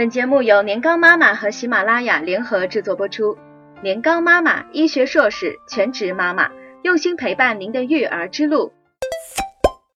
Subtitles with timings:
[0.00, 3.36] 本节目由年糕妈妈和喜马拉雅联合制作播出。
[3.82, 6.50] 年糕妈妈，医学硕士，全职妈妈，
[6.82, 8.72] 用心陪伴您的育儿之路。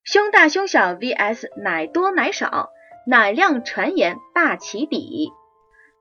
[0.04, 2.69] 胸大胸小 vs 奶多奶少，
[3.06, 5.30] 奶量传言大起底。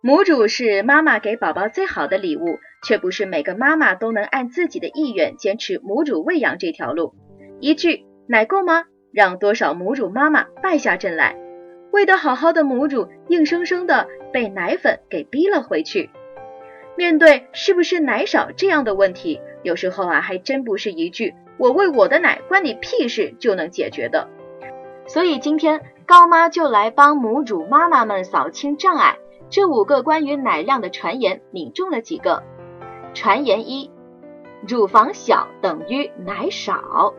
[0.02, 7.16] 母乳是妈妈给宝宝最好的礼物，却不是每个妈妈都能按自己的意愿坚持母乳喂养这条路。
[7.62, 8.84] 一句奶够吗？
[9.14, 11.38] 让多少母乳妈妈败下阵来。
[11.94, 16.10] 喂得好好的母乳，硬生生的被奶粉给逼了回去。
[16.98, 24.28] 面对是不是奶少这样的问题，有时候啊，还真不是一句“我喂我的奶，关你屁事”就能解决的。
[25.06, 29.20] 所以今天高妈就来帮母乳妈妈们扫清障碍。
[29.52, 32.42] 这五个关于奶量的传言，你中了几个？
[33.14, 33.92] 传言一：
[34.68, 37.14] 乳房小等于奶少。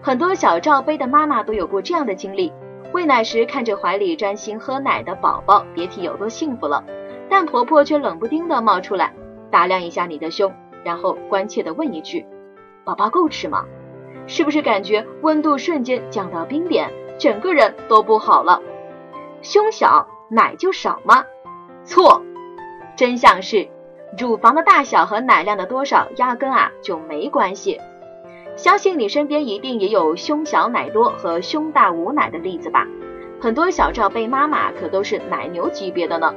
[0.00, 2.52] 很多小罩杯的妈妈都有过这样的经历。
[2.92, 6.82] 喂奶时看着怀里专心喝奶的宝宝，别提有多幸福了。
[7.28, 9.12] 但婆婆却冷不丁的冒出来，
[9.50, 12.26] 打量一下你的胸，然后关切的问一句
[12.84, 13.66] ：“宝宝够吃吗？”
[14.26, 18.62] 是不是感觉温度瞬间降到冰点，整个人都不好了？
[19.42, 21.24] 胸小奶就少吗？
[21.84, 22.22] 错，
[22.96, 23.68] 真相是，
[24.18, 27.78] 乳房的大小和奶量的多少压根啊就没关系。
[28.58, 32.88] 相信你身边一定也有胸小奶多和胸大无奶的例子吧？
[33.40, 36.34] 很多小罩杯妈妈可都是奶牛级别的呢。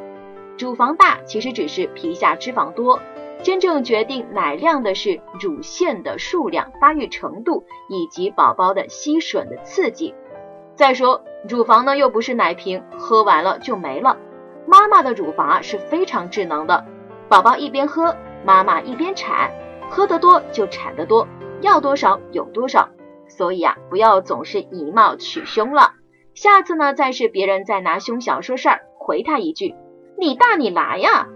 [0.60, 3.00] 乳房大其实只是皮下脂肪多，
[3.42, 10.14] 真正决定奶量的是乳腺的数量、发育程度以及宝宝的吸吮的刺激。
[10.76, 14.16] 再说，乳房呢又不是奶瓶，喝完了就没了。
[14.68, 16.86] 妈妈的乳房是非常智能的，
[17.28, 19.50] 宝宝一边喝，妈妈一边产，
[19.90, 21.28] 喝得多就产得多。
[21.62, 22.90] 要多少有多少，
[23.28, 25.94] 所以啊，不要总是以貌取胸了。
[26.34, 29.76] 下次呢，再是别人在拿胸小说事儿，回他一句
[30.18, 31.28] ：“你大你来呀。”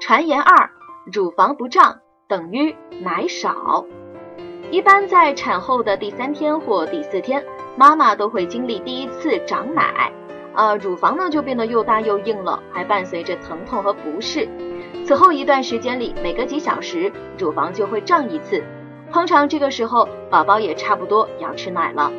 [0.00, 0.70] 传言二：
[1.12, 3.84] 乳房不胀等于奶少。
[4.70, 7.44] 一般在产后的第三天或第四天，
[7.76, 10.12] 妈妈都会经历第一次长奶，
[10.58, 14.48] 呃，乳房呢就变得又大又硬了，还伴随着疼痛和不适。
[15.06, 18.64] 此后一段时间里，每隔几小时乳房就会胀一次，
[19.12, 22.10] 通常这个时候宝宝也差不多要吃奶了。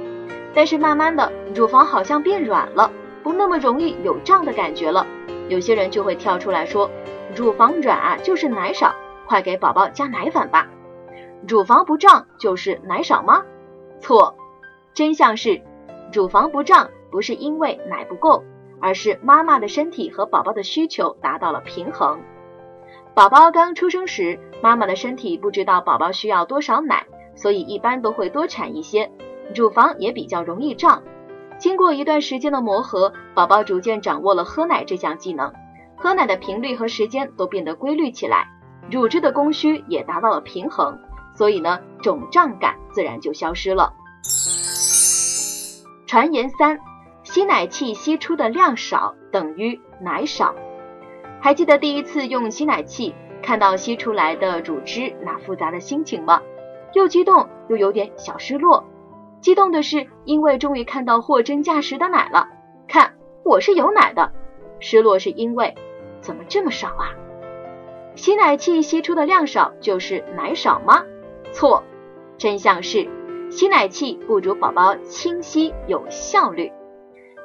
[0.54, 2.90] 但是慢慢的，乳房好像变软了，
[3.24, 5.06] 不那么容易有胀的感觉了。
[5.50, 6.90] 有些人就会跳出来说，
[7.36, 8.96] 乳房软啊就是奶少，
[9.28, 10.66] 快给宝宝加奶粉吧。
[11.46, 13.44] 乳房不胀就是奶少吗？
[14.00, 14.38] 错，
[14.94, 15.62] 真相是，
[16.14, 18.44] 乳房不胀不是因为奶不够，
[18.80, 22.20] 而是妈妈的身体和宝宝的需求达到了平衡。
[23.14, 27.06] 宝宝刚出生时，妈妈的身体不知道宝宝需要多少奶，
[27.36, 29.12] 所以一般都会多产一些，
[29.56, 31.04] 乳房也比较容易胀。
[31.58, 35.52] 经过一段时间的磨合，宝宝逐渐掌握了喝奶这项技能，
[35.98, 38.48] 喝奶的频率和时间都变得规律起来，
[38.90, 40.98] 乳汁的供需也达到了平衡，
[41.36, 43.92] 所以呢，肿胀感自然就消失了。
[46.08, 46.80] 传言三：
[47.32, 50.56] 吸奶器吸出的量少等于奶少。
[51.40, 53.14] 还记得第一次用吸奶器
[53.44, 56.42] 看到吸出来的乳汁那复杂的心情吗？
[56.94, 58.84] 又激动又有点小失落。
[59.42, 62.48] 激动的是因为终于看到货真价实的奶了，
[62.88, 63.14] 看
[63.46, 64.32] 我是有奶的。
[64.80, 65.76] 失落是因为
[66.22, 67.14] 怎么这么少啊？
[68.16, 71.04] 吸奶器吸出的量少就是奶少吗？
[71.52, 71.84] 错，
[72.40, 73.08] 真相是
[73.52, 76.72] 吸奶器不如宝宝清晰有效率。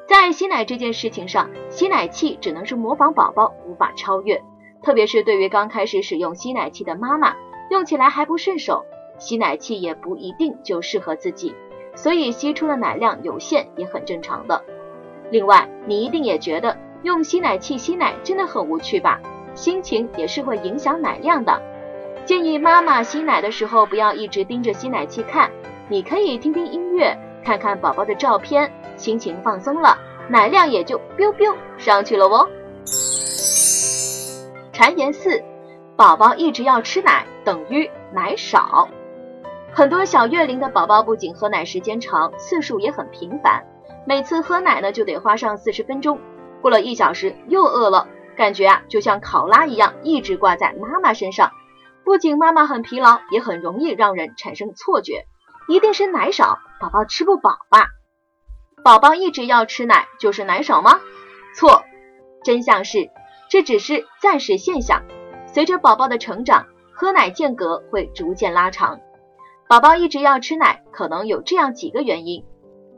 [0.07, 4.43] 在吸奶这件事情上，吸奶器只能是模仿宝宝，无法超越。
[4.83, 7.35] 特别是对于刚开始使用吸奶器的妈妈，
[7.71, 8.85] 用起来还不顺手，
[9.19, 11.55] 吸奶器也不一定就适合自己，
[11.95, 14.63] 所以吸出的奶量有限也很正常的。
[15.31, 19.19] 另外，你一定也觉得用吸奶器吸奶真的很无趣吧？
[19.55, 21.63] 心情也是会影响奶量的。
[22.27, 25.51] 建议妈妈吸奶的时候不要一直盯着吸奶器看，
[25.89, 28.71] 你可以听听音乐，看看宝宝的照片。
[28.97, 29.99] 心情放松了，
[30.29, 32.49] 奶量也就 biu biu 上去了哦。
[34.73, 35.43] 传言四，
[35.97, 38.89] 宝宝一直要吃奶等于奶少。
[39.73, 43.65] 很多小月龄的宝宝不仅喝奶时间长，次数也很频繁，
[44.07, 46.21] 每次喝奶呢就得花上四十分钟，
[46.61, 48.07] 过了一小时又饿了，
[48.37, 51.51] 感觉啊就像考拉一样一直挂在妈妈身上，
[52.05, 55.27] 不仅妈妈很疲劳，也很容易让人产生错觉，
[55.69, 57.89] 一定是奶少，宝宝吃不饱吧。
[58.83, 61.01] 宝宝一直要吃奶就是奶少吗？
[61.55, 61.85] 错，
[62.43, 63.11] 真相是
[63.49, 65.03] 这只是暂时现象。
[65.47, 69.01] 随着宝宝的成长，喝奶间隔会逐渐拉长。
[69.69, 72.45] 宝宝一直要吃奶，可能有这样几个原因：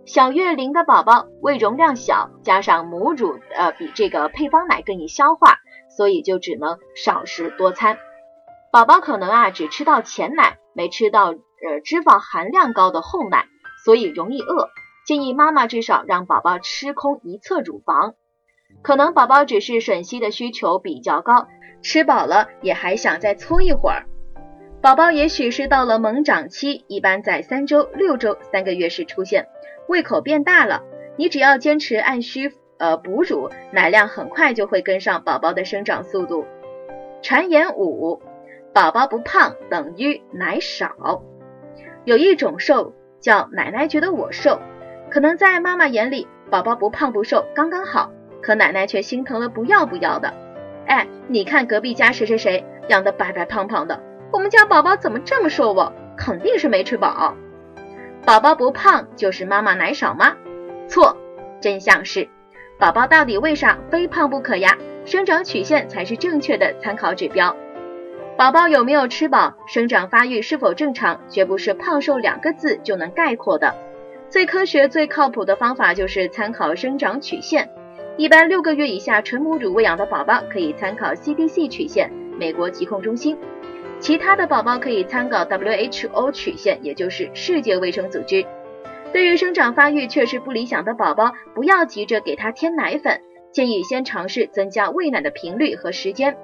[0.06, 5.58] 小月龄的宝宝胃容量小，加上母乳呃比这个配方奶更易消化，
[5.88, 7.98] 所以就只能少食多餐。
[8.72, 13.46] 宝宝可能啊只吃到前奶，没吃到呃脂肪含量高的后奶，
[13.84, 14.70] 所以容易饿。
[15.06, 18.14] 建议妈妈至少让宝宝吃空一侧乳房。
[18.82, 21.46] 可能宝宝只是吮吸的需求比较高，
[21.80, 24.06] 吃饱了也还想再搓一会儿。
[24.82, 29.46] 宝宝也许是到了猛长期，一般在三周、六周、三个月时出现，
[29.88, 30.82] 胃口变大了。
[31.16, 36.44] 你只要坚持按需呃哺乳，奶量很快就会跟上宝宝的生长速度。
[37.22, 38.20] 传言五。
[38.74, 41.22] 宝宝不胖等于奶少，
[42.04, 44.60] 有一种瘦叫奶奶觉得我瘦，
[45.10, 48.10] 可能在妈妈眼里宝宝不胖不瘦刚刚好，
[48.42, 50.34] 可奶奶却心疼的不要不要的。
[50.86, 54.00] 哎，你看隔壁家谁谁谁养的白白胖胖的，
[54.32, 55.92] 我们家宝宝怎么这么瘦哦？
[56.16, 57.34] 肯定是没吃饱。
[58.24, 60.34] 宝宝不胖就是妈妈奶少吗？
[60.88, 61.16] 错，
[61.60, 62.28] 真相是
[62.78, 64.76] 宝宝到底为啥非胖不可呀？
[65.04, 67.56] 生长曲线才是正确的参考指标。
[68.36, 73.74] 宝宝有没有吃饱，生长发育是否正常，绝不是胖瘦两个字就能概括的。
[74.36, 77.70] 最科学、最靠谱的方法就是参考生长曲线。
[78.18, 83.34] 一般六个月以下纯母乳喂养的宝宝可以参考 CDC 曲线，美国疾控中心；
[83.98, 88.44] 其他的宝宝可以参考 WHO 曲线，也就是世界卫生组织。
[89.10, 93.22] 对于生长发育确实不理想的宝宝，不要急着给他添奶粉，
[93.52, 96.36] 建议先尝试增加喂奶的频率和时间。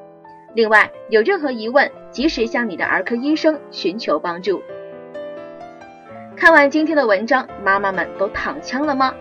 [0.54, 4.62] 另外，有任何疑问，及时向你的儿科医生寻求帮助。
[6.42, 9.14] 看完今天的文章，妈妈们都躺枪了吗？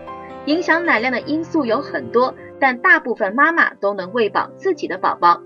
[0.46, 5.40] 影响奶量的因素有很多，但大部分妈妈都能喂饱自己的宝宝，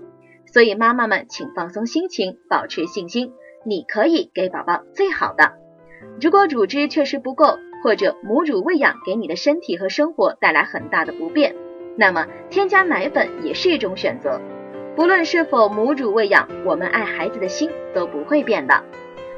[0.47, 3.31] 所以妈妈们请放松心情，保持信心，
[3.63, 5.53] 你可以给宝宝最好的。
[6.19, 11.55] 如果乳汁确实不够，或者母乳喂养给你的身体和生活带来很大的不便，
[11.95, 14.41] 那么添加奶粉也是一种选择。
[14.95, 18.83] 不论是否母乳喂养，我们爱孩子的心都不会变的。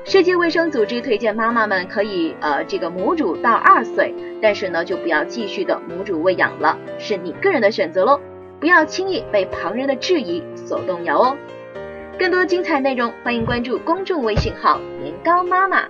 [0.05, 8.19] 世界卫生组织推荐妈妈们可以呃这个母乳到二岁，但是呢就不要继续的母乳喂养了，是你个人的选择喽，
[8.59, 11.37] 不要轻易被旁人的质疑所动摇哦。
[12.17, 15.85] 更多精彩内容，欢迎关注公众微信号年糕妈妈。